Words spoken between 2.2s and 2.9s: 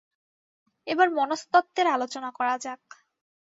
করা যাক।